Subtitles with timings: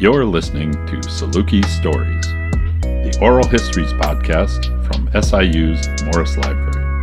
[0.00, 2.26] You're listening to Saluki Stories,
[2.80, 7.02] the oral histories podcast from SIU's Morris Library.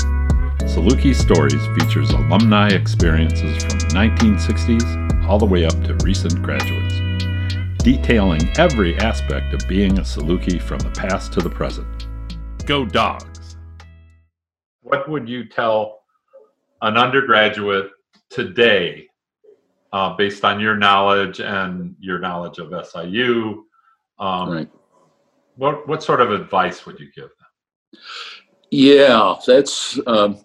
[0.62, 6.96] Saluki Stories features alumni experiences from the 1960s all the way up to recent graduates,
[7.84, 12.08] detailing every aspect of being a Saluki from the past to the present.
[12.66, 13.58] Go Dogs!
[14.82, 16.00] What would you tell
[16.82, 17.92] an undergraduate
[18.32, 19.08] today
[19.98, 23.66] uh, based on your knowledge and your knowledge of SIU.
[24.20, 24.70] Um, right.
[25.56, 28.02] What what sort of advice would you give them?
[28.70, 30.38] Yeah, that's um,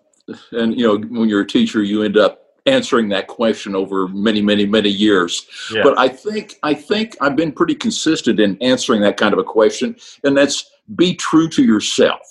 [0.52, 4.40] and you know when you're a teacher, you end up answering that question over many,
[4.40, 5.46] many, many years.
[5.70, 5.82] Yeah.
[5.82, 9.44] But I think I think I've been pretty consistent in answering that kind of a
[9.44, 12.22] question, and that's be true to yourself.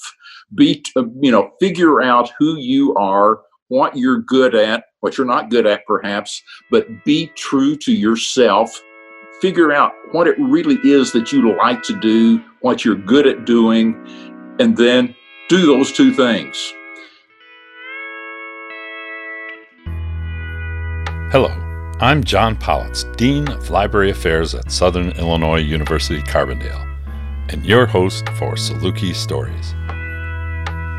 [0.55, 5.49] Be you know figure out who you are, what you're good at, what you're not
[5.49, 8.84] good at perhaps, but be true to yourself.
[9.39, 13.45] Figure out what it really is that you like to do, what you're good at
[13.45, 13.95] doing,
[14.60, 15.15] and then
[15.48, 16.73] do those two things.
[21.32, 21.48] Hello,
[22.01, 26.85] I'm John Pollitz, Dean of Library Affairs at Southern Illinois University Carbondale,
[27.48, 29.73] and your host for Saluki Stories.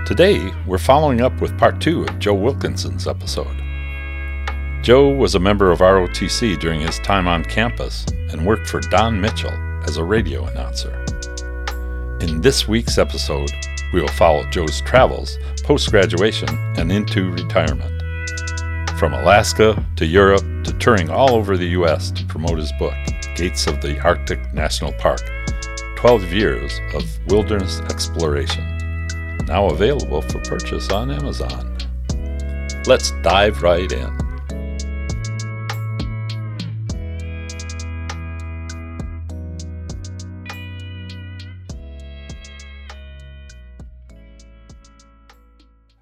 [0.05, 3.56] Today, we're following up with part two of Joe Wilkinson's episode.
[4.83, 9.20] Joe was a member of ROTC during his time on campus and worked for Don
[9.20, 9.53] Mitchell
[9.84, 10.92] as a radio announcer.
[12.20, 13.53] In this week's episode,
[13.95, 18.03] we will follow Joe's travels post graduation and into retirement.
[18.98, 22.11] From Alaska to Europe to touring all over the U.S.
[22.11, 22.95] to promote his book,
[23.36, 25.20] Gates of the Arctic National Park
[25.95, 28.81] 12 Years of Wilderness Exploration,
[29.46, 31.76] now available for purchase on Amazon.
[32.86, 34.22] Let's dive right in.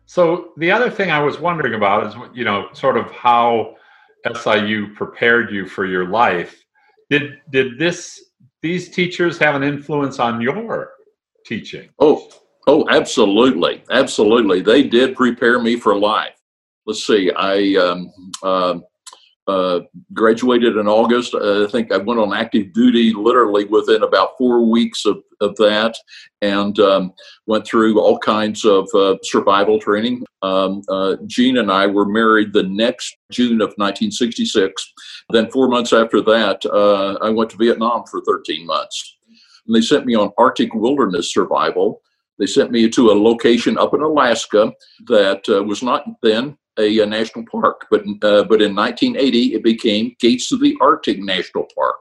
[0.06, 3.76] So the other thing I was wondering about is, you know, sort of how
[4.34, 6.64] SIU prepared you for your life.
[7.08, 10.90] Did did this these teachers have an influence on your
[11.46, 11.90] teaching?
[11.98, 12.28] Oh,
[12.66, 14.60] oh, absolutely, absolutely.
[14.60, 16.34] They did prepare me for life.
[16.86, 18.12] Let's see, I um,
[18.42, 18.78] uh,
[19.50, 19.80] uh,
[20.12, 21.34] graduated in August.
[21.34, 25.56] Uh, I think I went on active duty literally within about four weeks of, of
[25.56, 25.96] that
[26.40, 27.12] and um,
[27.46, 30.24] went through all kinds of uh, survival training.
[30.42, 34.92] Um, uh, Jean and I were married the next June of 1966.
[35.30, 39.16] Then, four months after that, uh, I went to Vietnam for 13 months.
[39.66, 42.02] And they sent me on Arctic wilderness survival.
[42.40, 44.72] They sent me to a location up in Alaska
[45.06, 49.62] that uh, was not then a, a national park, but uh, but in 1980 it
[49.62, 51.98] became Gates of the Arctic National Park.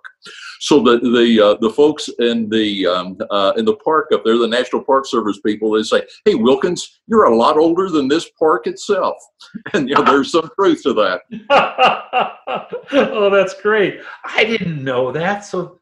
[0.61, 4.37] So the the uh, the folks in the um, uh, in the park up there,
[4.37, 8.29] the National Park Service people, they say, "Hey Wilkins, you're a lot older than this
[8.37, 9.17] park itself,"
[9.73, 11.21] and you know there's some truth to that.
[12.93, 14.01] oh, that's great!
[14.23, 15.45] I didn't know that.
[15.45, 15.79] So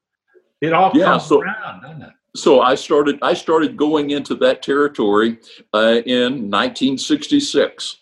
[0.61, 2.13] it all yeah, comes so, around, doesn't it?
[2.37, 5.39] So I started I started going into that territory
[5.73, 7.97] uh, in 1966.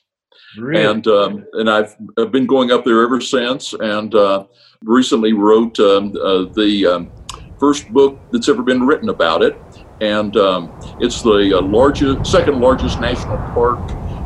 [0.57, 0.85] Really?
[0.85, 4.45] And um, and I've, I've been going up there ever since, and uh,
[4.83, 7.11] recently wrote um, uh, the um,
[7.59, 9.57] first book that's ever been written about it,
[9.99, 13.79] and um, it's the uh, largest, second largest national park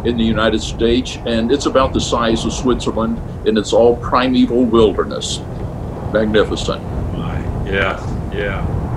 [0.06, 3.18] in the United States, and it's about the size of Switzerland,
[3.48, 5.40] and it's all primeval wilderness.
[6.14, 6.82] Magnificent.
[7.66, 8.89] Yeah, yeah.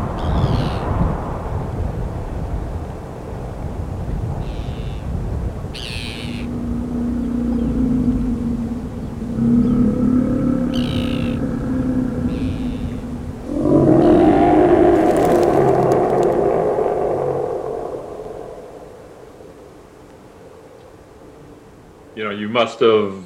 [22.53, 23.25] Must have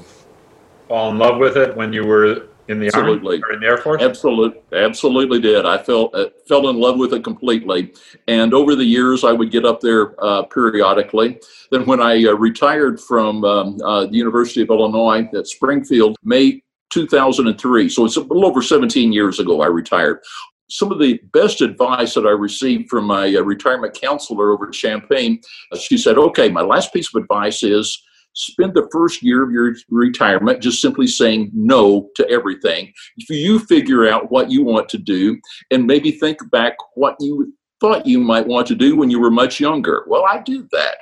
[0.89, 3.43] fallen in love with it when you were in the absolutely.
[3.43, 4.03] army in the air force?
[4.03, 5.65] Absolutely absolutely did.
[5.67, 7.93] I felt uh, fell in love with it completely.
[8.29, 11.39] And over the years i would get up there uh, periodically.
[11.71, 16.63] Then when i uh, retired from um, uh, the university of illinois at springfield may
[16.91, 20.21] 2003 so it's a little over 17 years ago i retired.
[20.69, 24.73] Some of the best advice that I received from my uh, retirement counselor over at
[24.75, 25.41] Champaign,
[25.71, 28.03] uh, she said, okay, my last piece of advice is
[28.37, 32.93] spend the first year of your retirement just simply saying no to everything.
[33.17, 35.41] If you figure out what you want to do
[35.71, 39.31] and maybe think back what you thought you might want to do when you were
[39.31, 40.05] much younger.
[40.07, 40.97] Well, I did that.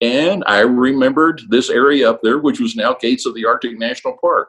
[0.00, 4.16] And I remembered this area up there, which was now Gates of the Arctic National
[4.20, 4.48] Park.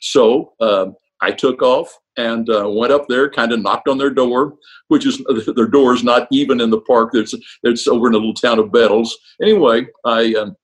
[0.00, 0.86] So, uh,
[1.22, 4.54] I took off and uh, went up there, kind of knocked on their door,
[4.88, 5.22] which is
[5.54, 7.10] their door is not even in the park.
[7.14, 9.16] It's it's over in the little town of Bettles.
[9.40, 10.56] Anyway, I um,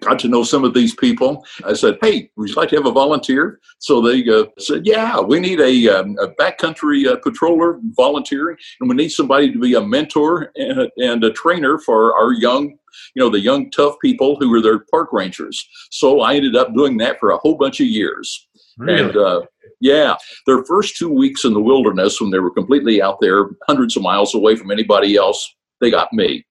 [0.00, 1.44] got to know some of these people.
[1.64, 5.20] I said, "Hey, would you like to have a volunteer?" So they uh, said, "Yeah,
[5.20, 9.74] we need a, um, a backcountry uh, patroller volunteering, and we need somebody to be
[9.74, 12.76] a mentor and a, and a trainer for our young."
[13.14, 15.64] You know, the young, tough people who were their park rangers.
[15.90, 18.48] So I ended up doing that for a whole bunch of years.
[18.78, 19.00] Really?
[19.00, 19.42] And uh,
[19.80, 20.16] yeah,
[20.46, 24.02] their first two weeks in the wilderness, when they were completely out there, hundreds of
[24.02, 26.44] miles away from anybody else, they got me.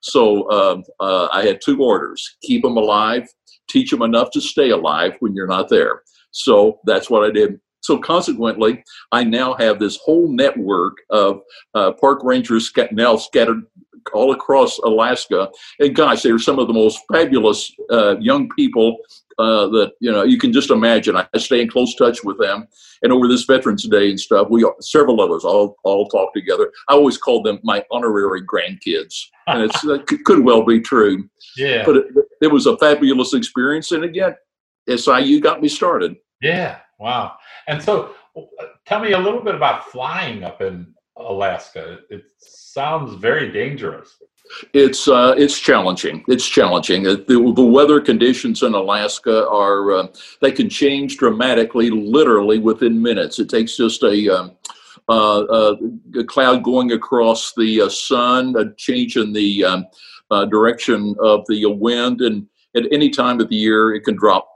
[0.00, 3.28] So uh, uh, I had two orders keep them alive,
[3.68, 6.02] teach them enough to stay alive when you're not there.
[6.32, 7.60] So that's what I did.
[7.82, 11.40] So consequently, I now have this whole network of
[11.74, 13.62] uh, park rangers now scattered
[14.12, 15.48] all across Alaska.
[15.78, 18.96] And gosh, they are some of the most fabulous uh, young people
[19.40, 21.16] uh, that you know you can just imagine.
[21.16, 22.66] I stay in close touch with them,
[23.02, 26.70] and over this Veterans Day and stuff, we several of us all all talk together.
[26.88, 29.14] I always call them my honorary grandkids,
[29.46, 31.28] and it's it could well be true.
[31.56, 32.06] Yeah, but it,
[32.42, 34.34] it was a fabulous experience, and again,
[34.88, 36.16] SIU got me started.
[36.42, 37.36] Yeah, wow.
[37.66, 38.14] And so,
[38.86, 40.94] tell me a little bit about flying up in
[41.28, 41.98] Alaska.
[42.10, 44.16] It sounds very dangerous.
[44.72, 46.24] It's uh, it's challenging.
[46.28, 47.04] It's challenging.
[47.04, 50.06] The, the weather conditions in Alaska are uh,
[50.40, 53.38] they can change dramatically, literally within minutes.
[53.38, 54.56] It takes just a um,
[55.08, 55.76] uh, uh
[56.18, 59.86] a cloud going across the uh, sun, a change in the um,
[60.30, 64.49] uh, direction of the wind, and at any time of the year, it can drop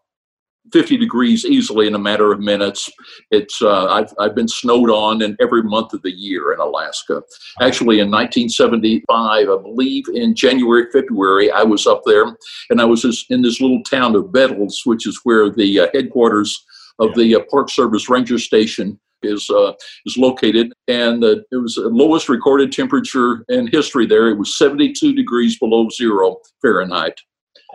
[0.72, 2.90] 50 degrees easily in a matter of minutes.
[3.30, 7.22] It's uh, I've I've been snowed on in every month of the year in Alaska.
[7.60, 12.36] Actually, in 1975, I believe in January February, I was up there,
[12.70, 16.64] and I was in this little town of Bettles, which is where the uh, headquarters
[16.98, 17.22] of yeah.
[17.22, 19.72] the uh, Park Service Ranger Station is uh,
[20.06, 24.06] is located, and uh, it was the lowest recorded temperature in history.
[24.06, 27.18] There, it was 72 degrees below zero Fahrenheit.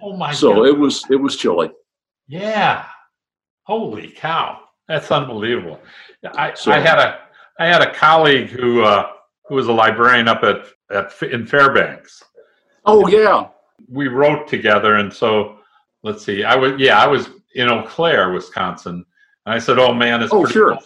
[0.02, 0.34] Oh my!
[0.34, 0.68] So God.
[0.68, 1.72] it was it was chilly.
[2.30, 2.86] Yeah.
[3.64, 4.60] Holy cow.
[4.88, 5.80] That's unbelievable.
[6.36, 7.20] I, so, I had a
[7.60, 9.12] I had a colleague who uh,
[9.48, 12.24] who was a librarian up at, at in Fairbanks.
[12.86, 13.48] Oh yeah.
[13.88, 15.58] We wrote together and so
[16.04, 16.44] let's see.
[16.44, 19.06] I was yeah, I was in Eau Claire, Wisconsin.
[19.46, 20.74] And I said, "Oh man, it's oh, sure.
[20.74, 20.84] Cold.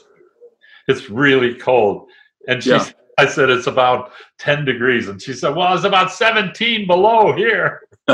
[0.87, 2.07] It's really cold."
[2.47, 2.89] And she yeah.
[3.17, 7.81] I said it's about 10 degrees and she said, "Well, it's about 17 below here."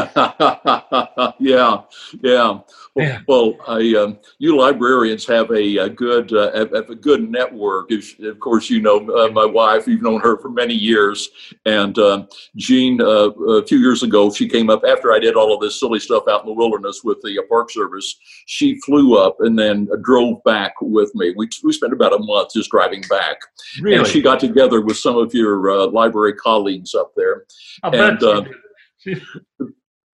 [1.39, 1.81] yeah,
[2.21, 2.59] yeah.
[2.93, 7.31] Well, well I, um, you librarians have a, a good uh, have, have, a good
[7.31, 7.89] network.
[7.91, 9.87] Of course, you know uh, my wife.
[9.87, 11.29] You've known her for many years,
[11.65, 13.01] and uh, Jean.
[13.01, 15.99] Uh, a few years ago, she came up after I did all of this silly
[15.99, 18.15] stuff out in the wilderness with the uh, Park Service.
[18.45, 21.33] She flew up and then drove back with me.
[21.35, 23.37] We we spent about a month just driving back,
[23.81, 23.97] really?
[23.97, 27.45] and she got together with some of your uh, library colleagues up there,
[27.81, 28.49] I and.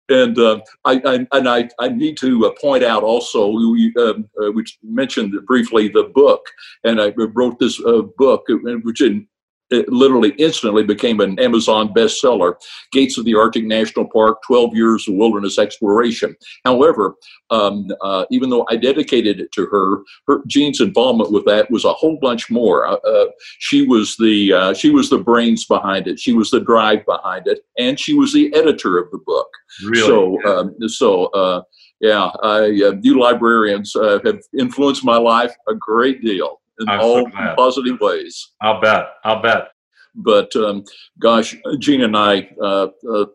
[0.09, 4.29] And uh, I, I, and I, I need to uh, point out also, we, um,
[4.39, 6.45] uh, which mentioned briefly the book,
[6.83, 9.27] and I wrote this uh, book, uh, which in,
[9.75, 12.55] it literally instantly became an Amazon bestseller.
[12.91, 16.35] Gates of the Arctic National Park: 12 Years of Wilderness Exploration.
[16.63, 17.15] However,
[17.49, 21.85] um, uh, even though I dedicated it to her, her Jean's involvement with that was
[21.85, 22.87] a whole bunch more.
[22.87, 23.25] Uh, uh,
[23.59, 26.19] she was the uh, she was the brains behind it.
[26.19, 29.49] She was the drive behind it, and she was the editor of the book.
[29.83, 30.07] Really?
[30.07, 31.61] So, um, so uh,
[31.99, 37.29] yeah, I, uh, you librarians have influenced my life a great deal in I'm all
[37.31, 38.53] so positive ways.
[38.61, 39.05] I'll bet.
[39.23, 39.69] I'll bet.
[40.15, 40.83] But um,
[41.19, 43.25] gosh, Jean and I, uh, uh,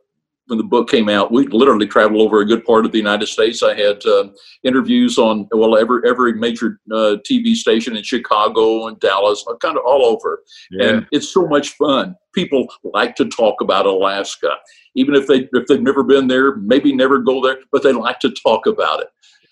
[0.47, 3.27] when the book came out, we literally traveled over a good part of the United
[3.27, 3.63] States.
[3.63, 4.29] I had uh,
[4.65, 9.77] interviews on well every every major uh, TV station in Chicago and Dallas, uh, kind
[9.77, 10.43] of all over,
[10.73, 10.89] yeah.
[10.89, 12.17] and it's so much fun.
[12.35, 14.57] People like to talk about Alaska,
[14.97, 18.19] even if they if they've never been there, maybe never go there, but they like
[18.21, 19.09] to talk about it.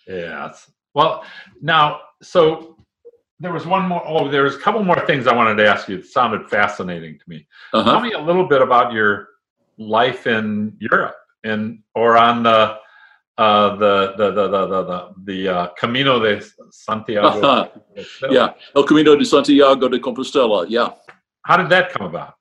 [0.09, 0.52] Yeah.
[0.95, 1.25] Well,
[1.61, 2.77] now so
[3.40, 4.02] there was one more.
[4.07, 5.99] Oh, there was a couple more things I wanted to ask you.
[5.99, 7.47] It sounded fascinating to me.
[7.73, 7.92] Uh-huh.
[7.92, 9.28] Tell me a little bit about your
[9.78, 12.78] life in Europe and or on the
[13.38, 17.28] uh, the, the, the the the the uh, Camino de Santiago.
[17.28, 17.68] Uh-huh.
[18.30, 20.66] Yeah, El Camino de Santiago de Compostela.
[20.68, 20.90] Yeah.
[21.42, 22.35] How did that come about?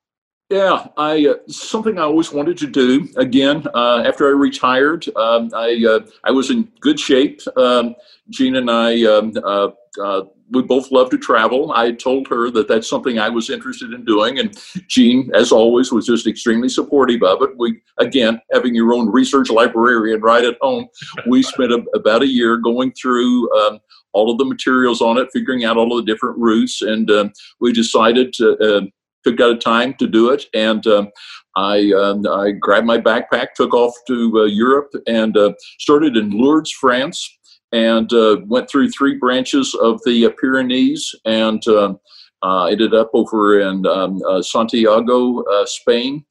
[0.50, 3.10] Yeah, I uh, something I always wanted to do.
[3.18, 7.42] Again, uh, after I retired, um, I uh, I was in good shape.
[7.58, 7.96] Um,
[8.30, 9.70] Jean and I um, uh,
[10.01, 11.72] uh, we both love to travel.
[11.74, 15.92] I told her that that's something I was interested in doing, and Jean, as always,
[15.92, 17.50] was just extremely supportive of it.
[17.58, 20.88] We, again, having your own research librarian right at home,
[21.27, 23.80] we spent a, about a year going through um,
[24.13, 27.34] all of the materials on it, figuring out all of the different routes, and um,
[27.60, 28.82] we decided to uh,
[29.27, 30.46] took out a time to do it.
[30.54, 31.10] And um,
[31.56, 36.32] I, um, I grabbed my backpack, took off to uh, Europe, and uh, started in
[36.32, 37.37] Lourdes, France,
[37.71, 42.00] and uh, went through three branches of the Pyrenees and um,
[42.43, 46.24] ended up over in um, Santiago, Spain.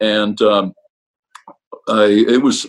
[0.00, 0.74] And um,
[1.88, 2.66] I, it was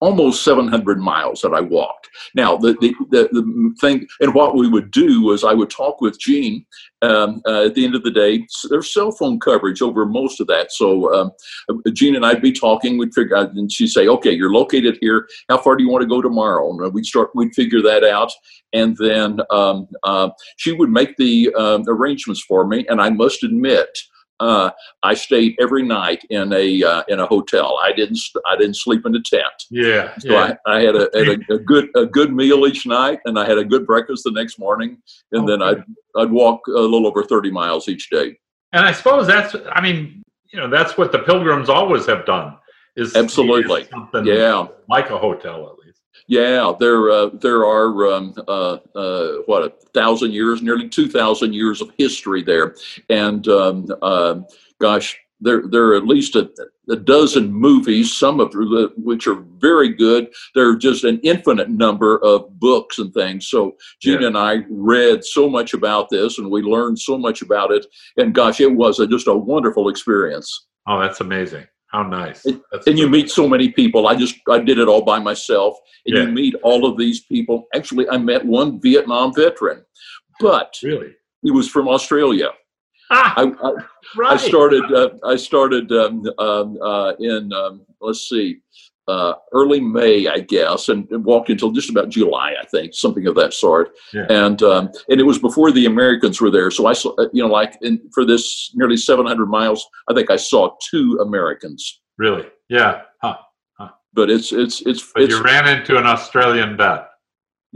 [0.00, 2.08] almost 700 miles that I walked.
[2.34, 6.00] Now, the, the, the, the, thing, and what we would do was I would talk
[6.00, 6.64] with Jean
[7.02, 8.46] um, uh, at the end of the day.
[8.70, 10.72] There's cell phone coverage over most of that.
[10.72, 11.32] So um,
[11.92, 15.28] Jean and I'd be talking, we'd figure out, and she'd say, okay, you're located here.
[15.48, 16.70] How far do you want to go tomorrow?
[16.70, 18.32] And we'd start, we'd figure that out.
[18.72, 22.86] And then um, uh, she would make the um, arrangements for me.
[22.88, 23.88] And I must admit,
[24.40, 24.70] uh,
[25.02, 27.78] I stayed every night in a uh, in a hotel.
[27.82, 29.44] I didn't I didn't sleep in a tent.
[29.70, 30.56] Yeah, so yeah.
[30.66, 33.46] I, I had, a, had a, a, good a good meal each night, and I
[33.46, 34.98] had a good breakfast the next morning,
[35.32, 35.52] and okay.
[35.52, 35.84] then I'd
[36.16, 38.38] I'd walk a little over thirty miles each day.
[38.72, 42.56] And I suppose that's I mean you know that's what the pilgrims always have done
[42.96, 43.86] is absolutely
[44.24, 45.75] yeah like a hotel.
[46.28, 51.52] Yeah, there uh, there are um, uh, uh, what a thousand years, nearly two thousand
[51.52, 52.74] years of history there,
[53.08, 54.40] and um, uh,
[54.80, 56.50] gosh, there there are at least a,
[56.90, 60.28] a dozen movies, some of the, which are very good.
[60.56, 63.46] There are just an infinite number of books and things.
[63.48, 64.26] So Gina yeah.
[64.28, 67.86] and I read so much about this, and we learned so much about it.
[68.16, 70.66] And gosh, it was a, just a wonderful experience.
[70.88, 71.66] Oh, that's amazing.
[71.96, 72.44] How nice.
[72.44, 74.06] And, and you meet so many people.
[74.06, 75.78] I just I did it all by myself.
[76.04, 76.22] And yeah.
[76.24, 77.68] you meet all of these people.
[77.74, 79.82] Actually, I met one Vietnam veteran,
[80.38, 82.50] but really he was from Australia.
[83.10, 83.70] Ah, I, I,
[84.14, 84.32] right.
[84.34, 84.84] I started.
[84.92, 88.60] Uh, I started um, um, uh, in um, let's see,
[89.08, 93.26] uh, early May, I guess, and, and, walked until just about July, I think, something
[93.26, 93.92] of that sort.
[94.12, 94.26] Yeah.
[94.28, 97.42] And um, and it was before the Americans were there, so I saw, uh, you
[97.42, 102.00] know, like in, for this nearly 700 miles, I think I saw two Americans.
[102.18, 102.46] Really?
[102.68, 103.02] Yeah.
[103.22, 103.36] Huh.
[103.78, 103.90] huh.
[104.12, 105.12] But it's it's it's.
[105.12, 107.08] But it's, you ran into an Australian vet.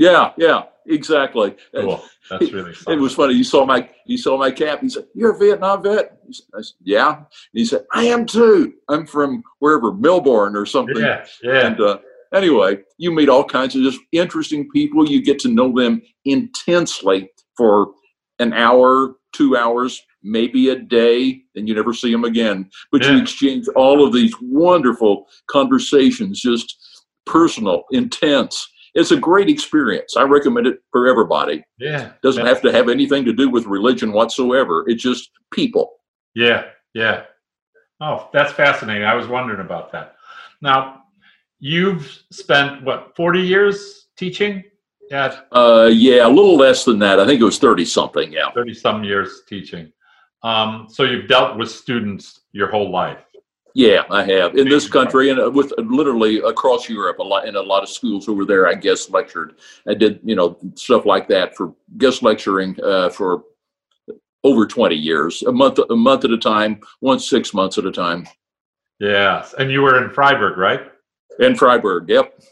[0.01, 1.55] Yeah, yeah, exactly.
[1.75, 2.03] Cool.
[2.31, 2.95] That's really fun.
[2.95, 3.35] It was funny.
[3.35, 4.81] You saw my he saw my cap.
[4.81, 6.19] He said, "You're a Vietnam vet."
[6.55, 8.73] I said, "Yeah." And he said, "I am too.
[8.89, 11.67] I'm from wherever Melbourne or something." Yeah, yeah.
[11.67, 11.99] And uh,
[12.33, 15.07] anyway, you meet all kinds of just interesting people.
[15.07, 17.93] You get to know them intensely for
[18.39, 22.71] an hour, two hours, maybe a day, and you never see them again.
[22.91, 23.17] But yeah.
[23.17, 30.17] you exchange all of these wonderful conversations, just personal, intense it's a great experience.
[30.17, 31.65] I recommend it for everybody.
[31.79, 32.13] Yeah.
[32.23, 34.85] Doesn't have to have anything to do with religion whatsoever.
[34.89, 35.93] It's just people.
[36.35, 36.67] Yeah.
[36.95, 37.25] Yeah.
[38.01, 39.05] Oh, that's fascinating.
[39.05, 40.17] I was wondering about that.
[40.63, 41.03] Now,
[41.59, 44.65] you've spent what, 40 years teaching?
[45.11, 45.41] Yeah.
[45.53, 47.21] Uh, yeah, a little less than that.
[47.21, 48.33] I think it was 30 something.
[48.33, 48.51] Yeah.
[48.53, 49.93] 30 some years teaching.
[50.43, 53.19] Um, so you've dealt with students your whole life.
[53.75, 57.19] Yeah, I have in this country and uh, with uh, literally across Europe.
[57.19, 58.67] A lot in a lot of schools over there.
[58.67, 59.55] I guest lectured.
[59.89, 63.45] I did you know stuff like that for guest lecturing uh, for
[64.43, 67.93] over twenty years, a month a month at a time, once six months at a
[67.93, 68.27] time.
[68.99, 70.91] Yes, and you were in Freiburg, right?
[71.39, 72.43] In Freiburg, yep.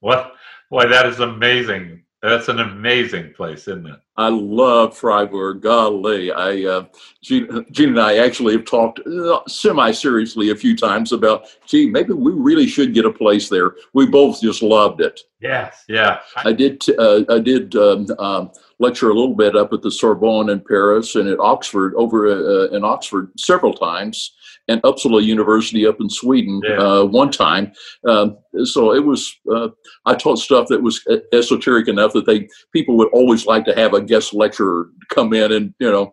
[0.00, 0.34] What?
[0.70, 2.02] Boy, that is amazing.
[2.26, 4.00] That's an amazing place, isn't it?
[4.16, 5.60] I love Freiburg.
[5.60, 6.86] Golly, I uh,
[7.22, 12.14] Jean, Jean and I actually have talked uh, semi-seriously a few times about, gee, maybe
[12.14, 13.76] we really should get a place there.
[13.92, 15.20] We both just loved it.
[15.38, 16.18] Yes, yeah.
[16.38, 16.82] I did.
[16.98, 21.14] Uh, I did um, um, lecture a little bit up at the Sorbonne in Paris
[21.14, 24.32] and at Oxford, over uh, in Oxford, several times
[24.68, 26.76] and Uppsala University up in Sweden yeah.
[26.76, 27.72] uh, one time.
[28.06, 29.68] Um, so it was, uh,
[30.06, 31.00] I taught stuff that was
[31.32, 35.52] esoteric enough that they people would always like to have a guest lecturer come in
[35.52, 36.12] and you know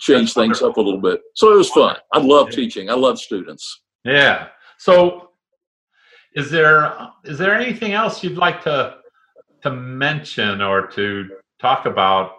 [0.00, 0.70] change That's things wonderful.
[0.70, 1.20] up a little bit.
[1.34, 1.96] So it was fun.
[2.12, 2.56] I love yeah.
[2.56, 2.90] teaching.
[2.90, 3.82] I love students.
[4.04, 4.48] Yeah.
[4.78, 5.30] So
[6.34, 8.96] is there is there anything else you'd like to
[9.62, 11.28] to mention or to
[11.60, 12.32] talk about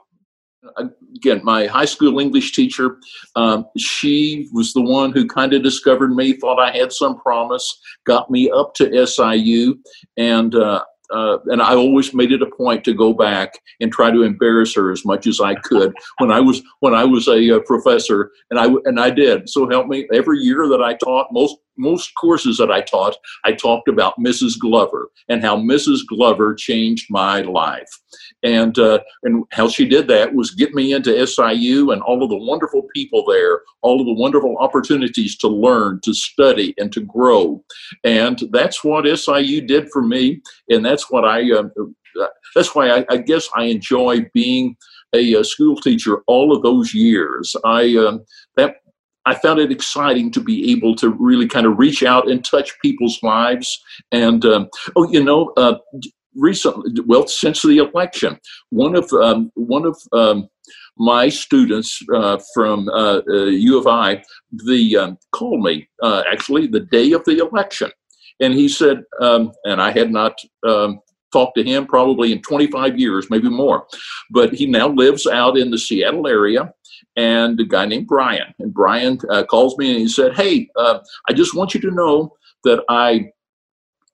[1.15, 2.97] again, my high school English teacher,
[3.35, 7.79] um, she was the one who kind of discovered me, thought I had some promise,
[8.05, 9.79] got me up to SIU,
[10.17, 14.11] and uh, uh, and I always made it a point to go back and try
[14.11, 17.55] to embarrass her as much as I could when I was when I was a,
[17.55, 19.49] uh, professor, and I and I did.
[19.49, 20.07] So help me.
[20.13, 24.59] Every year that I taught, most most courses that I taught, I talked about Mrs.
[24.59, 26.01] Glover and how Mrs.
[26.07, 27.89] Glover changed my life.
[28.43, 32.29] And, uh, and how she did that was get me into SIU and all of
[32.29, 37.01] the wonderful people there, all of the wonderful opportunities to learn, to study, and to
[37.01, 37.63] grow.
[38.03, 40.41] And that's what SIU did for me.
[40.69, 41.63] And that's what I, uh,
[42.55, 44.75] that's why I, I, guess I enjoy being
[45.13, 47.55] a, a, school teacher all of those years.
[47.63, 48.25] I, um,
[48.57, 48.77] that
[49.29, 52.71] I found it exciting to be able to really kind of reach out and touch
[52.81, 53.79] people's lives.
[54.11, 55.77] And um, oh, you know, uh,
[56.35, 60.49] recently, well, since the election, one of um, one of um,
[60.97, 66.81] my students uh, from uh, U of I, the um, called me uh, actually the
[66.81, 67.91] day of the election,
[68.39, 70.99] and he said, um, and I had not um,
[71.31, 73.85] talked to him probably in 25 years, maybe more.
[74.29, 76.73] But he now lives out in the Seattle area,
[77.15, 78.53] and a guy named Brian.
[78.59, 81.91] And Brian uh, calls me and he said, Hey, uh, I just want you to
[81.91, 83.31] know that I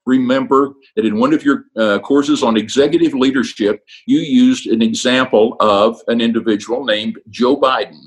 [0.05, 5.55] remember that in one of your uh, courses on executive leadership, you used an example
[5.59, 7.99] of an individual named Joe Biden.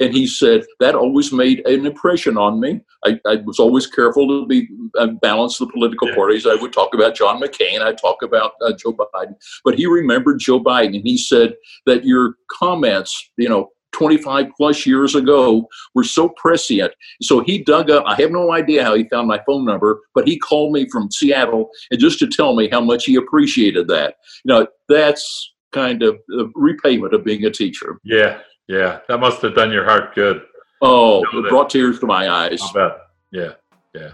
[0.00, 2.80] And he said that always made an impression on me.
[3.04, 4.66] I, I was always careful to be
[4.98, 6.14] uh, balance the political yeah.
[6.14, 6.46] parties.
[6.46, 7.82] I would talk about John McCain.
[7.82, 11.54] I talk about uh, Joe Biden, but he remembered Joe Biden, and he said
[11.86, 16.92] that your comments, you know, 25 plus years ago were so prescient.
[17.22, 20.26] So he dug up, I have no idea how he found my phone number, but
[20.26, 24.14] he called me from Seattle and just to tell me how much he appreciated that.
[24.44, 27.98] You know, that's kind of a repayment of being a teacher.
[28.04, 29.00] Yeah, yeah.
[29.08, 30.42] That must have done your heart good.
[30.80, 32.62] Oh, you know, it brought tears to my eyes.
[32.62, 32.98] I bet.
[33.32, 33.52] Yeah,
[33.94, 34.12] yeah.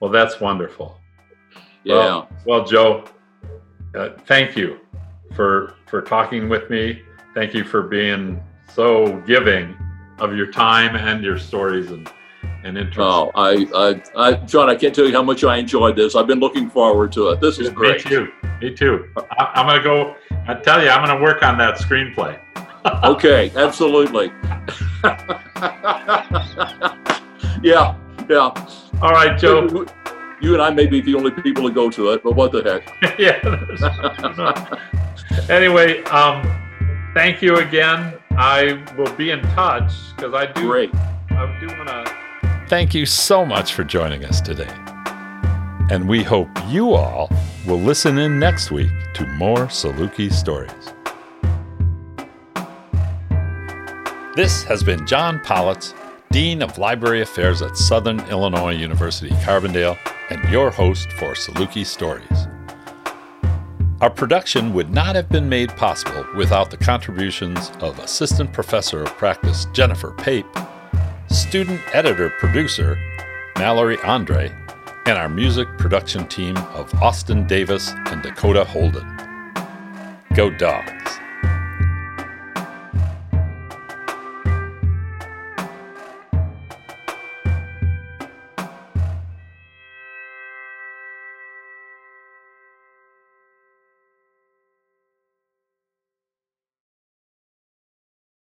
[0.00, 0.98] Well, that's wonderful.
[1.84, 1.94] Yeah.
[1.94, 3.04] Well, well Joe,
[3.94, 4.80] uh, thank you
[5.34, 7.02] for for talking with me.
[7.34, 8.42] Thank you for being
[8.72, 9.76] so giving
[10.18, 12.10] of your time and your stories and
[12.64, 12.98] and interest.
[13.00, 16.16] Oh, I, I, I, John, I can't tell you how much I enjoyed this.
[16.16, 17.40] I've been looking forward to it.
[17.40, 18.04] This is great.
[18.04, 18.32] Me too.
[18.60, 19.10] Me too.
[19.16, 20.16] I, am going to go.
[20.48, 22.40] I tell you, I'm going to work on that screenplay.
[22.84, 24.26] Okay, absolutely.
[27.62, 27.96] yeah,
[28.28, 28.50] yeah.
[29.02, 29.86] All right, Joe.
[30.40, 32.62] You and I may be the only people to go to it, but what the
[32.62, 33.18] heck?
[33.18, 33.40] yeah.
[35.48, 36.42] anyway, um,
[37.14, 38.14] thank you again.
[38.32, 40.68] I will be in touch because I do.
[40.68, 40.94] Great.
[41.30, 42.66] I do want to.
[42.68, 44.68] Thank you so much for joining us today.
[45.90, 47.30] And we hope you all
[47.66, 50.94] will listen in next week to more Saluki stories.
[54.36, 55.94] This has been John Pollitz,
[56.32, 59.96] Dean of Library Affairs at Southern Illinois University Carbondale,
[60.28, 62.48] and your host for Saluki Stories.
[64.00, 69.16] Our production would not have been made possible without the contributions of Assistant Professor of
[69.16, 70.46] Practice Jennifer Pape,
[71.28, 72.98] student editor producer
[73.56, 74.50] Mallory Andre,
[75.06, 79.06] and our music production team of Austin Davis and Dakota Holden.
[80.34, 81.20] Go Dogs!